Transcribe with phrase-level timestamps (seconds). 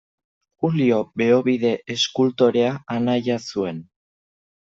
[0.63, 3.85] Julio Beobide eskultorea anaia zuen.